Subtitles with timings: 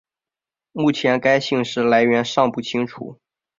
[0.71, 3.19] 目前该姓氏来源尚不清楚。